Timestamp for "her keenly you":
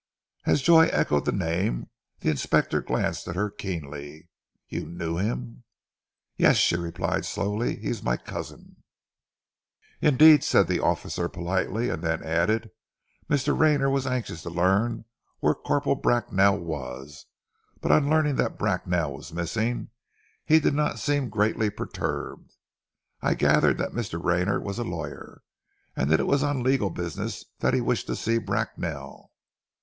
3.35-4.87